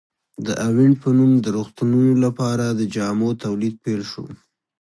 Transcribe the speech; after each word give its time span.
د 0.45 0.47
اوینټ 0.67 0.95
په 1.03 1.09
نوم 1.17 1.31
د 1.43 1.47
روغتونونو 1.57 2.13
لپاره 2.25 2.65
د 2.71 2.81
جامو 2.95 3.29
تولید 3.43 3.75
پیل 3.83 4.01
شو. 4.11 4.25